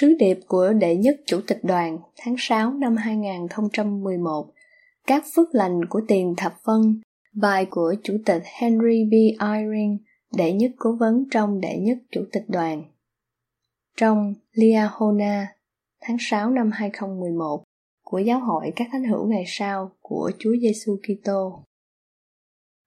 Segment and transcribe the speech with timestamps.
[0.00, 4.52] Sứ điệp của đệ nhất chủ tịch đoàn tháng 6 năm 2011
[5.06, 7.00] Các phước lành của tiền thập phân
[7.32, 9.42] Bài của Chủ tịch Henry B.
[9.42, 9.98] Eyring,
[10.36, 12.84] đệ nhất cố vấn trong đệ nhất chủ tịch đoàn.
[13.96, 15.46] Trong Liahona,
[16.00, 17.64] tháng 6 năm 2011
[18.04, 21.62] của Giáo hội các thánh hữu ngày sau của Chúa Giêsu Kitô.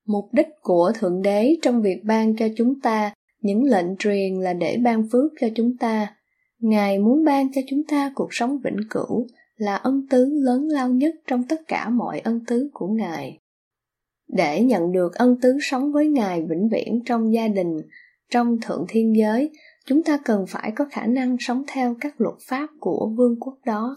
[0.06, 4.54] Mục đích của Thượng Đế trong việc ban cho chúng ta những lệnh truyền là
[4.54, 6.14] để ban phước cho chúng ta
[6.60, 10.90] Ngài muốn ban cho chúng ta cuộc sống vĩnh cửu là ân tứ lớn lao
[10.90, 13.40] nhất trong tất cả mọi ân tứ của Ngài.
[14.28, 17.78] Để nhận được ân tứ sống với Ngài vĩnh viễn trong gia đình,
[18.32, 19.50] trong thượng thiên giới,
[19.86, 23.58] chúng ta cần phải có khả năng sống theo các luật pháp của vương quốc
[23.66, 23.96] đó.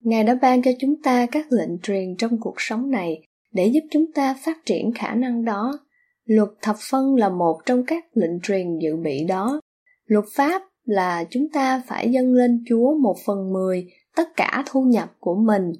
[0.00, 3.22] Ngài đã ban cho chúng ta các lệnh truyền trong cuộc sống này
[3.52, 5.78] để giúp chúng ta phát triển khả năng đó.
[6.24, 9.60] Luật thập phân là một trong các lệnh truyền dự bị đó.
[10.06, 14.82] Luật pháp là chúng ta phải dâng lên Chúa một phần mười tất cả thu
[14.84, 15.72] nhập của mình.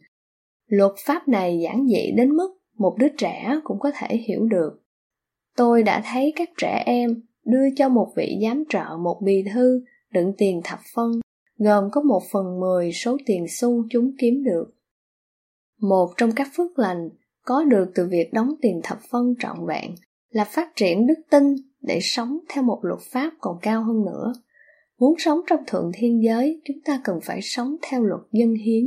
[0.66, 4.82] Luật pháp này giản dị đến mức một đứa trẻ cũng có thể hiểu được.
[5.56, 9.84] Tôi đã thấy các trẻ em đưa cho một vị giám trợ một bì thư
[10.12, 11.20] đựng tiền thập phân,
[11.58, 14.74] gồm có một phần mười số tiền xu chúng kiếm được.
[15.80, 17.08] Một trong các phước lành
[17.44, 19.94] có được từ việc đóng tiền thập phân trọn vẹn
[20.30, 24.32] là phát triển đức tin để sống theo một luật pháp còn cao hơn nữa
[24.98, 28.84] Muốn sống trong thượng thiên giới, chúng ta cần phải sống theo luật dân hiến.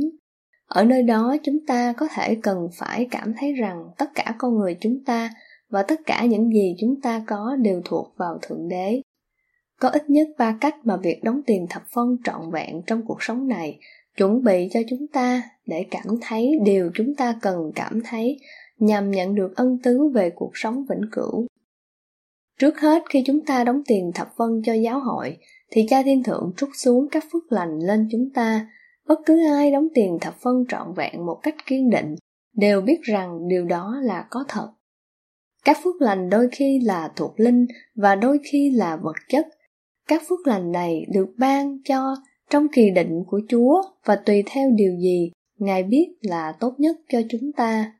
[0.66, 4.58] Ở nơi đó chúng ta có thể cần phải cảm thấy rằng tất cả con
[4.58, 5.30] người chúng ta
[5.68, 9.02] và tất cả những gì chúng ta có đều thuộc vào Thượng Đế.
[9.80, 13.22] Có ít nhất ba cách mà việc đóng tiền thập phân trọn vẹn trong cuộc
[13.22, 13.78] sống này
[14.16, 18.38] chuẩn bị cho chúng ta để cảm thấy điều chúng ta cần cảm thấy
[18.78, 21.46] nhằm nhận được ân tứ về cuộc sống vĩnh cửu.
[22.58, 25.36] Trước hết khi chúng ta đóng tiền thập phân cho giáo hội,
[25.70, 28.70] thì cha thiên thượng trút xuống các phước lành lên chúng ta.
[29.06, 32.14] Bất cứ ai đóng tiền thập phân trọn vẹn một cách kiên định
[32.56, 34.68] đều biết rằng điều đó là có thật.
[35.64, 39.46] Các phước lành đôi khi là thuộc linh và đôi khi là vật chất.
[40.08, 42.16] Các phước lành này được ban cho
[42.50, 46.96] trong kỳ định của Chúa và tùy theo điều gì Ngài biết là tốt nhất
[47.08, 47.92] cho chúng ta.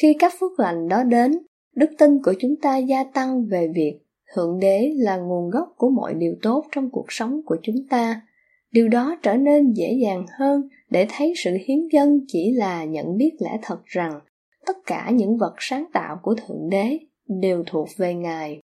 [0.00, 1.38] Khi các phước lành đó đến,
[1.74, 4.00] đức tin của chúng ta gia tăng về việc
[4.34, 8.20] thượng đế là nguồn gốc của mọi điều tốt trong cuộc sống của chúng ta.
[8.72, 13.16] Điều đó trở nên dễ dàng hơn để thấy sự hiến dân chỉ là nhận
[13.16, 14.20] biết lẽ thật rằng
[14.66, 18.60] tất cả những vật sáng tạo của thượng đế đều thuộc về ngài.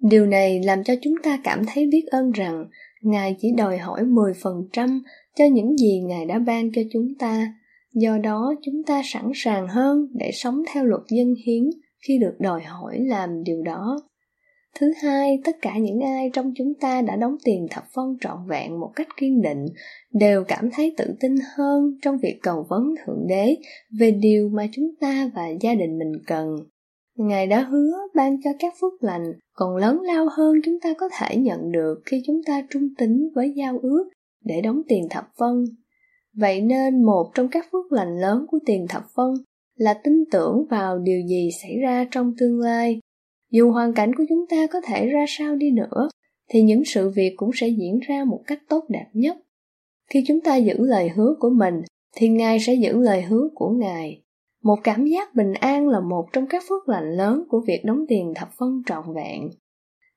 [0.00, 2.66] Điều này làm cho chúng ta cảm thấy biết ơn rằng
[3.02, 5.00] ngài chỉ đòi hỏi 10%
[5.36, 7.54] cho những gì ngài đã ban cho chúng ta.
[7.94, 11.62] Do đó, chúng ta sẵn sàng hơn để sống theo luật dân hiến
[12.08, 14.00] khi được đòi hỏi làm điều đó.
[14.80, 18.38] Thứ hai, tất cả những ai trong chúng ta đã đóng tiền thập phân trọn
[18.48, 19.66] vẹn một cách kiên định
[20.12, 23.56] đều cảm thấy tự tin hơn trong việc cầu vấn Thượng Đế
[23.98, 26.56] về điều mà chúng ta và gia đình mình cần.
[27.16, 31.08] Ngài đã hứa ban cho các phước lành còn lớn lao hơn chúng ta có
[31.18, 34.10] thể nhận được khi chúng ta trung tín với giao ước
[34.44, 35.64] để đóng tiền thập phân.
[36.36, 39.34] Vậy nên một trong các phước lành lớn của tiền thập phân
[39.76, 43.00] là tin tưởng vào điều gì xảy ra trong tương lai
[43.54, 46.08] dù hoàn cảnh của chúng ta có thể ra sao đi nữa,
[46.50, 49.36] thì những sự việc cũng sẽ diễn ra một cách tốt đẹp nhất.
[50.10, 51.82] Khi chúng ta giữ lời hứa của mình,
[52.16, 54.22] thì ngài sẽ giữ lời hứa của ngài.
[54.62, 58.04] Một cảm giác bình an là một trong các phước lành lớn của việc đóng
[58.08, 59.50] tiền thập phân trọn vẹn.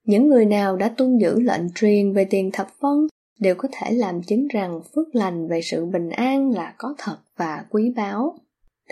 [0.04, 3.08] Những người nào đã tuân giữ lệnh truyền về tiền thập phân
[3.40, 7.18] đều có thể làm chứng rằng phước lành về sự bình an là có thật
[7.38, 8.38] và quý báu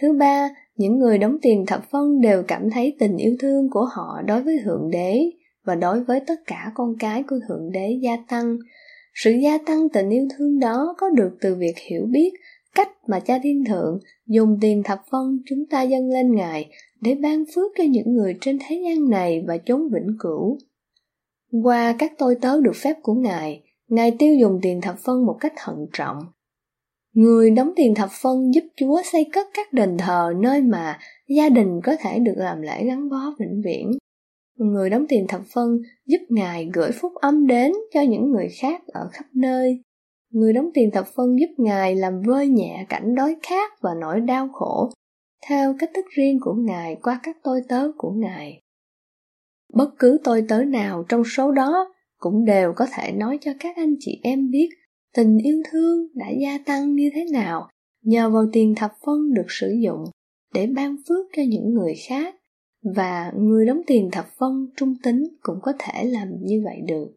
[0.02, 3.86] thứ ba, những người đóng tiền thập phân đều cảm thấy tình yêu thương của
[3.96, 5.32] họ đối với thượng đế
[5.66, 8.58] và đối với tất cả con cái của thượng đế gia tăng.
[9.14, 12.34] Sự gia tăng tình yêu thương đó có được từ việc hiểu biết
[12.76, 16.70] cách mà cha thiên thượng dùng tiền thập phân chúng ta dâng lên ngài
[17.02, 20.58] để ban phước cho những người trên thế gian này và chốn vĩnh cửu.
[21.64, 25.38] Qua các tôi tớ được phép của ngài ngài tiêu dùng tiền thập phân một
[25.40, 26.18] cách thận trọng
[27.16, 31.50] Người đóng tiền thập phân giúp Chúa xây cất các đền thờ nơi mà gia
[31.50, 33.92] đình có thể được làm lễ gắn bó vĩnh viễn.
[34.56, 38.82] người đóng tiền thập phân giúp ngài gửi phúc âm đến cho những người khác
[38.88, 39.82] ở khắp nơi
[40.32, 44.20] người đóng tiền thập phân giúp ngài làm vơi nhẹ cảnh đói khát và nỗi
[44.20, 44.90] đau khổ,
[45.48, 48.62] theo cách thức riêng của ngài qua các tôi tớ của ngài
[49.74, 53.76] bất cứ tôi tớ nào trong số đó cũng đều có thể nói cho các
[53.76, 54.70] anh chị em biết
[55.16, 57.70] tình yêu thương đã gia tăng như thế nào,
[58.02, 60.04] nhờ vào tiền thập phân được sử dụng
[60.54, 62.36] để ban phước cho những người khác,
[62.96, 67.08] và người đóng tiền thập phân trung tính cũng có thể làm như vậy được.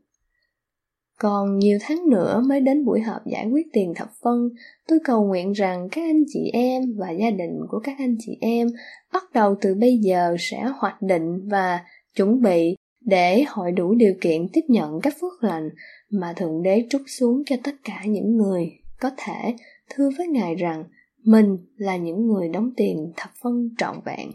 [1.19, 4.49] Còn nhiều tháng nữa mới đến buổi họp giải quyết tiền thập phân,
[4.89, 8.39] tôi cầu nguyện rằng các anh chị em và gia đình của các anh chị
[8.41, 8.69] em
[9.13, 11.81] bắt đầu từ bây giờ sẽ hoạch định và
[12.17, 12.77] chuẩn bị
[13.09, 15.71] để hội đủ điều kiện tiếp nhận các phước lành
[16.11, 18.71] mà thượng đế trút xuống cho tất cả những người
[19.01, 19.55] có thể,
[19.91, 20.85] thưa với ngài rằng
[21.25, 24.31] mình là những người đóng tiền thập phân trọn vẹn.